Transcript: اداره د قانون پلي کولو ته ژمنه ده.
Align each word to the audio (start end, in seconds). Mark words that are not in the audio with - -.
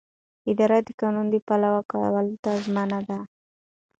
اداره 0.51 0.77
د 0.87 0.89
قانون 0.99 1.27
پلي 1.47 1.69
کولو 1.91 2.33
ته 2.43 2.51
ژمنه 2.63 2.99
ده. 3.07 3.19